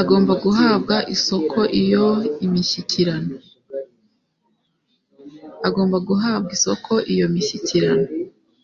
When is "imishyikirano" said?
7.16-8.02